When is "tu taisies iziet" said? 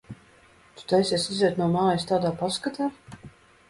0.77-1.61